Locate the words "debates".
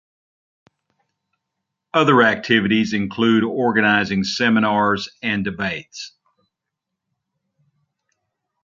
5.43-6.13